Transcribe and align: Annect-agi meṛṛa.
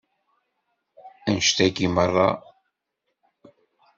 Annect-agi 1.27 1.87
meṛṛa. 1.95 2.29